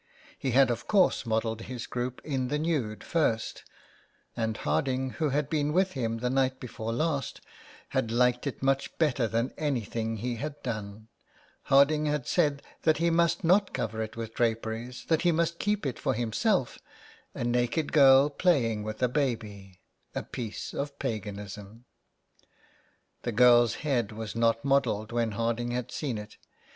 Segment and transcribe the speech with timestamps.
[0.39, 3.61] He had of course modelled his group in the nude first,
[4.35, 7.39] and Harding, who had been with him the night before last,
[7.89, 11.07] had liked it much better than anything he had done,
[11.65, 15.85] Harding had said that he must not cover it with draperies, that he must keep
[15.85, 16.79] it for himself,
[17.35, 19.81] a naked girl playing with a baby,
[20.15, 21.85] a piece of paganism.
[23.21, 26.37] The girl's head was not modelled when Harding had seen it.